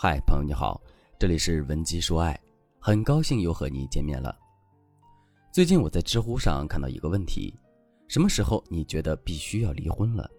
[0.00, 0.80] 嗨，朋友你好，
[1.18, 2.40] 这里是文姬说爱，
[2.78, 4.32] 很高兴又和你见面了。
[5.50, 7.52] 最近我在知乎上看到一个问题：
[8.06, 10.30] 什么时候你觉得必须要离婚了？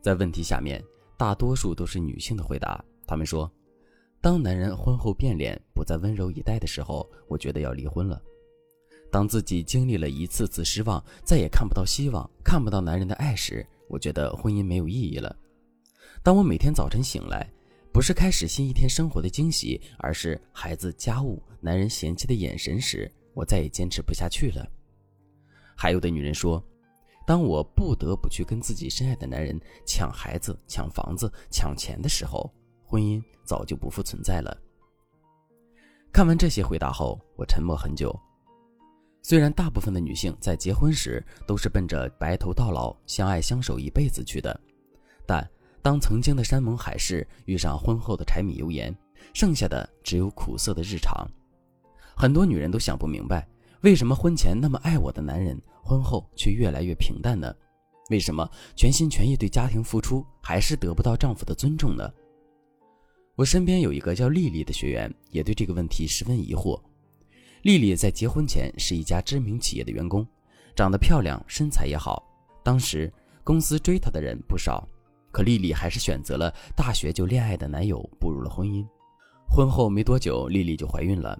[0.00, 0.80] 在问题下面，
[1.16, 2.80] 大多数都是女性的回答。
[3.04, 3.50] 她们说，
[4.20, 8.22] 当男人婚后变脸，不再温柔以待的时候，我觉得要离婚了。
[9.10, 15.34] 当自己经历了一次次失望，再也看不到希望，看不到男人的爱时，我觉得婚姻没有意义了。
[16.22, 17.52] 当我每天早晨醒来，
[17.92, 24.66] 不是开始新一天生活的惊喜，而是孩子、家务、男人嫌弃的眼神时，我再也坚持不下去了。
[25.76, 26.62] 还有的女人说，
[27.26, 32.50] 当我不得不去跟自己深爱的男人抢孩子、抢房子、抢钱的时候，
[32.82, 34.56] 婚姻早就不复存在了。
[36.10, 38.18] 看完这些回答后，我沉默很久。
[39.22, 44.58] 虽然大部分的女性在结婚时都是奔着白头到老、相爱相守一辈子去的，
[45.26, 45.48] 但
[45.82, 48.96] 当曾经的山盟海誓遇上婚后的柴米油盐，
[49.34, 51.28] 剩下的只有苦涩的日常。
[52.14, 53.46] 很多女人都想不明白，
[53.80, 57.52] 为什么婚前那么爱我的男人，婚后却越来越平淡呢？
[58.10, 62.08] 为什么全心全意对家庭付出，还是得不到丈夫的尊重呢？
[63.34, 66.80] 我身边有一个叫丽丽的学员，也对这个问题十分疑惑。
[67.62, 70.26] 丽丽在结婚前是一家知名企业的员工，
[70.76, 72.22] 长得漂亮，身材也好。
[72.62, 74.86] 当时公司追她的人不少，
[75.32, 78.86] 可丽丽还是选择了大学就恋爱的男友，步入了婚姻。
[79.48, 81.36] 婚后没多久，丽丽就怀孕了。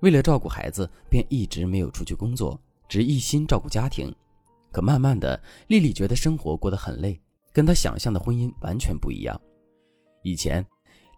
[0.00, 4.14] 为了照顾孩子，便一直没有出去工作，只一心照顾家庭。
[4.72, 7.20] 可慢慢的，丽丽觉得生活过得很累，
[7.52, 9.38] 跟她想象的婚姻完全不一样。
[10.22, 10.64] 以前，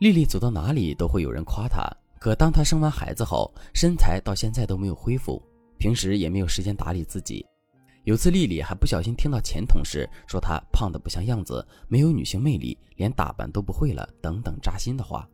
[0.00, 1.88] 丽丽走到哪里都会有人夸她。
[2.18, 5.42] 可当她生完孩子后，身材到现在都没有恢复，
[5.78, 7.46] 平时也没有时间打理自己。
[8.04, 15.28] 有次丽丽还不小心听到前同事说她胖得不像样子，没有女性魅力，连打扮都不会了，等等扎心的话。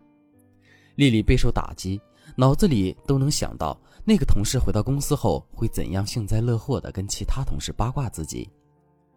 [0.94, 2.00] 丽丽备受打击，
[2.36, 8.48] 脑子里都能想到那个同事回到公司后会怎样幸灾乐祸地跟其他同事八卦自己，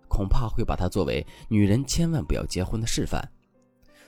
[0.07, 3.27] 恐怕会把她作为女人千万不要结婚的示范。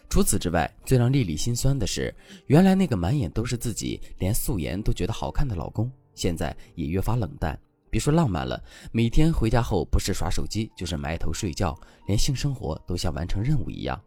[0.10, 2.14] 除此之外，最让丽丽心酸的是，
[2.48, 7.60] 原来那个满眼都是自己，连素颜都觉得好看的老公，现在也越发冷淡。
[7.96, 8.62] 别说浪漫了，
[8.92, 11.74] 每天回家后不是耍手机，就是埋头睡觉，
[12.08, 13.98] 连性生活都像完成任务一样。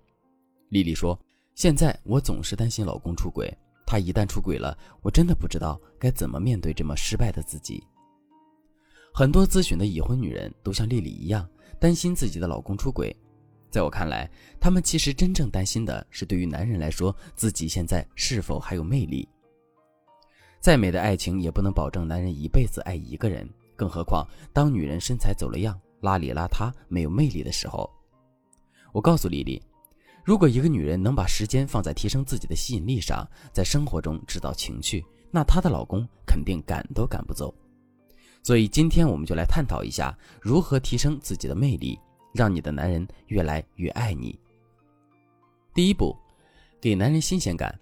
[0.69, 1.19] 丽丽说
[1.57, 3.51] ：“现在我总是担心老公出轨，
[3.87, 7.83] 他一旦出轨了，我真的不知道该怎么面对这么失败的自己。”
[9.11, 11.49] 很多咨询的已婚女人都像丽丽一样，
[11.81, 13.17] 担心自己的老公出轨。
[13.71, 19.27] 在我看来，她们其实真正担心的是，对于男人来说，自己现在是否还有魅力。
[20.61, 27.89] 再美的爱情也不能保证男人一辈子爱一个人，更何况当女人身材走了样、邋里邋遢、没有魅力的时候。
[28.93, 29.63] 我告诉丽丽，
[30.25, 37.55] 如果一个女人能把时间放在提升自己的吸引力上，在生活中制造情趣，那她的老公肯定赶都赶不走。
[38.43, 40.13] 所以今天我们就来探讨一下
[40.43, 41.99] 如何提升自己的魅力。
[42.35, 44.39] 让你的男人越来越爱你。
[45.75, 46.15] 第一步，
[46.79, 47.75] 给男人新鲜感。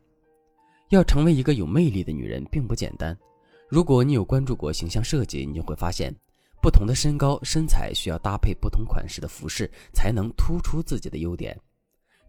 [0.91, 3.15] 要成为一个有魅力的女人并不简单。
[3.69, 6.15] 如果你有关注过形象设计，你就会发现，
[6.63, 11.59] 不同的身高、身材需要搭配不同款式的服饰，才能突出自己的优点。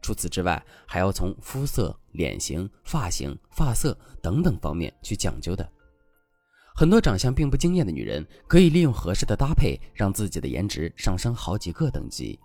[0.01, 5.67] 除此之外，还要从肤色、脸型、发型、发色等等方面去讲究的。
[6.75, 12.39] 很多长相并不惊艳的女人，可以利用合适的搭配，让自己的颜值上升好几个等级。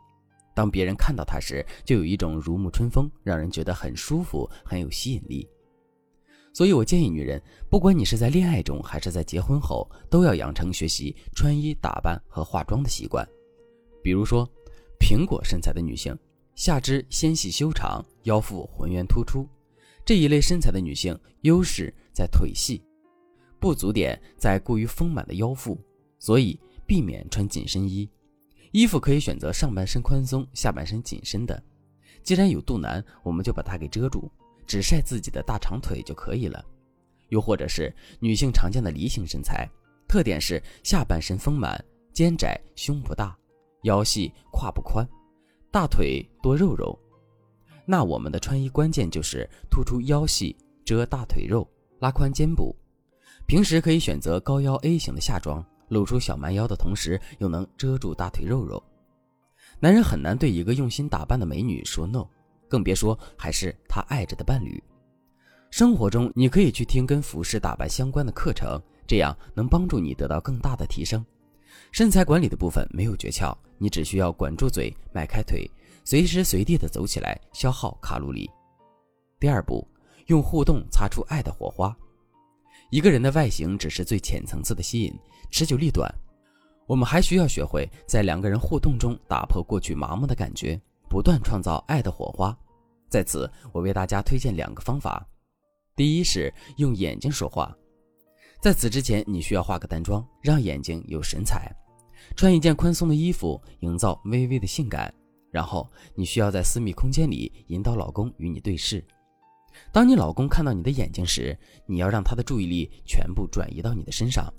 [0.54, 5.48] 当别人看到她时，就有一种如沐春风，让人觉得很舒服，很有吸引力。
[6.52, 7.40] 所以我建议女人，
[7.70, 13.26] 不管你是在恋爱中还是在结婚后，都要养成学习穿衣打扮和化妆的习惯。
[14.02, 14.46] 比如说，
[15.00, 16.16] 苹果身材的女性，
[16.54, 19.48] 下肢纤细修长，腰腹浑圆突出，
[20.04, 22.82] 这一类身材的女性，优势在腿细。
[23.58, 25.78] 不足点在过于丰满的腰腹，
[26.18, 28.06] 所以避免穿紧身衣。
[28.72, 31.62] 衣服可以选择上半身宽松、下半身紧身的。
[32.22, 34.30] 既然有肚腩，我们就把它给遮住，
[34.66, 36.64] 只晒自己的大长腿就可以了。
[37.28, 39.68] 又或者是女性常见的梨形身材，
[40.06, 41.82] 特点是下半身丰满、
[42.12, 43.36] 肩窄、胸不大、
[43.82, 45.06] 腰细、胯不宽、
[45.70, 46.98] 大腿多肉肉。
[47.86, 50.54] 那我们的穿衣关键就是突出腰细、
[50.84, 51.66] 遮大腿肉、
[52.00, 52.76] 拉宽肩部。
[53.46, 58.82] 平时可以选择高腰 A 型的下装，露出小蛮腰的同时，又能遮住大腿肉肉。
[59.80, 62.24] 男人很难对一个用心打扮的美女说 no，
[62.72, 64.82] 更别说还是他爱着的伴侣。
[65.70, 71.22] 生活中，你可以去听跟服饰打扮相关的课程，这样能帮助你得到更大的提升。
[71.90, 75.70] 身材管理的部分没有诀窍，你只需要管住嘴，迈开腿，
[76.02, 78.50] 随时随地的走起来，消耗卡路里。
[79.38, 79.86] 第二步，
[80.28, 81.94] 用互动擦出爱的火花。
[82.90, 85.14] 一个人的外形只是最浅层次的吸引，
[85.50, 86.10] 持久力短。
[86.86, 92.56] 我们还需要学会在两个人互动中打破过去麻木的感觉，不断创造爱的火花。
[93.12, 95.28] 在此，我为大家推荐两个方法。
[95.94, 97.76] 第一是用眼睛说话。
[98.58, 101.70] 在此之前，你需要化个淡妆，让眼睛有神采；
[102.34, 105.12] 穿一件宽松的衣服，营造微微的性感。
[105.50, 109.04] 然后，你需要在私密空间里引导老公与你对视。
[109.92, 111.54] 当你老公看到你的眼睛时，
[111.84, 114.50] 你要让他的注意力全部转移到你的身上，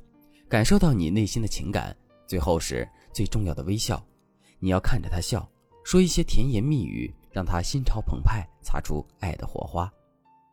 [0.47, 1.95] 感受到你内心的情感。
[2.27, 3.99] 最后是最重要的微笑，
[4.59, 5.49] 你要看着他笑，
[5.83, 9.91] 说一些甜言蜜语，让他心潮澎湃，擦出爱的火花。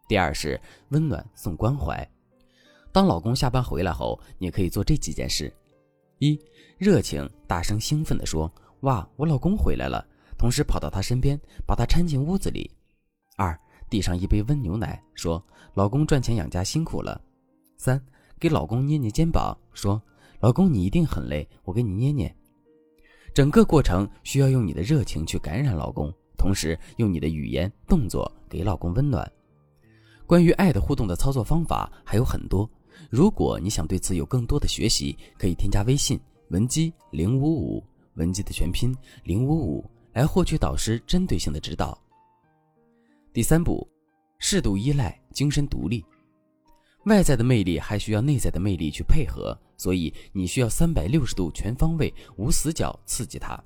[0.08, 2.04] 第二是温暖送关怀。
[2.90, 5.54] 当老公下班回来后，你可以做这几件事：
[6.18, 6.36] 一、
[6.78, 10.04] 热情大声兴奋地说：“哇，我老公回来了！”
[10.36, 12.68] 同时跑到他身边，把他搀进屋子里。
[13.36, 13.56] 二、
[13.88, 15.40] 递上一杯温牛奶，说
[15.74, 17.20] ：“老公赚钱养家辛苦了。”
[17.78, 18.02] 三、
[18.40, 20.02] 给老公捏捏肩膀，说。
[20.40, 22.34] 老公，你一定很累，我给你捏捏。
[23.34, 29.30] 整个过程需要用你的热情去感染老公，同时用你的语言、动作给老公温暖。
[30.26, 32.68] 关于爱的互动的操作方法还有很多，
[33.10, 37.84] 如果你想对此有更多的学习，可以添加微信文姬零五五，
[38.14, 39.84] 文姬的全拼零五五，
[40.14, 41.98] 来获取导师针对性的指导。
[43.34, 43.86] 第三步，
[44.38, 46.02] 适度依赖，精神独立。
[47.04, 53.62] 外在的魅力还需要内在的魅力去配合，所以你需要三百六十度全方位、无死角刺激他。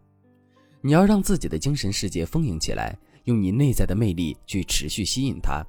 [0.86, 2.94] 你要让自己的精神世界丰盈起来，
[3.24, 5.64] 用你内在的魅力去持续吸引他。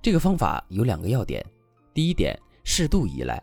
[0.00, 1.44] 这个方法有两个要点：
[1.92, 3.38] 第一点，适度依赖，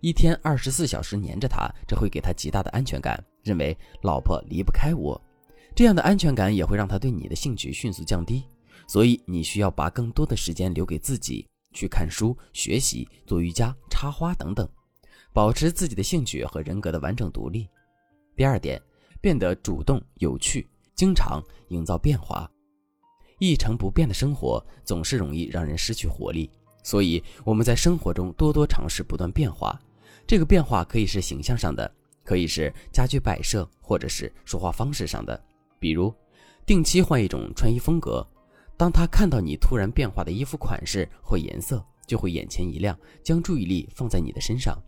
[0.00, 5.20] 一天二十四小时黏着他，这会给他极大的安全感，认为老婆离不开我。
[5.76, 8.42] 这样的安全感也会让他对你的兴趣迅速降低，
[8.88, 11.46] 所以你需要把更多的时间留给自己。
[11.72, 14.68] 去看书、学习、做瑜伽、插花等等，
[15.32, 17.68] 保持自己的兴趣和人格的完整独立。
[18.34, 18.80] 第二点，
[19.20, 22.50] 变得主动有趣，经常营造变化。
[23.38, 26.50] 一成不变的生活总是容易让人失去活力，
[26.82, 29.78] 所以我们在生活中多多尝试不断变化。
[30.26, 31.90] 这个变化可以是形象上的，
[32.24, 35.42] 可以是家居摆设，或者是说话方式上的。
[35.78, 36.14] 比如，
[36.66, 38.26] 定期换一种穿衣风格。
[38.76, 44.78] 当他看到你突然变化的衣服款式或颜色，就会眼前一亮，将注意力放在你的身上。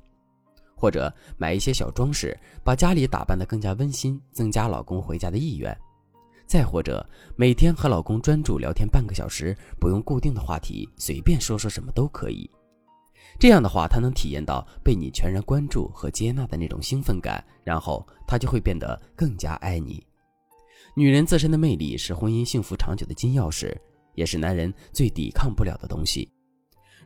[0.82, 5.73] 或者买一些小装饰，把家里打扮得更加温馨，增加老公回家的意愿。
[6.44, 12.50] 再或者每天和老公专注聊天半个小时，不用固定的话题，随便说说什么都可以。
[13.38, 20.05] 这样的话，他能体验到被你全然关注和接纳的那种兴奋感，然后他就会变得更加爱你。
[20.96, 23.73] 女人自身的魅力是婚姻幸福长久的金钥匙，
[24.17, 26.28] 也是男人最抵抗不了的东西。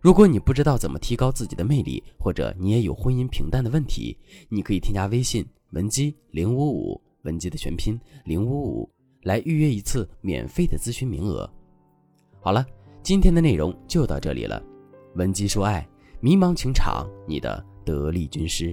[0.07, 4.17] 如果你不知道怎么提高自己的魅力，或者你也有婚姻平淡的问题，
[4.49, 8.89] 你可以添加微信文姬零五五，文姬的全拼零五五，
[9.23, 11.53] 来预约一次免费的咨询名额。
[12.41, 12.65] 好了，
[13.03, 14.63] 今天的内容就到这里了。
[15.17, 15.85] 文姬说爱，
[16.21, 18.73] 迷茫情场，你的得力军师。